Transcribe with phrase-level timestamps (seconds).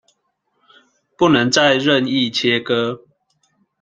[1.15, 3.05] 不能再任意切割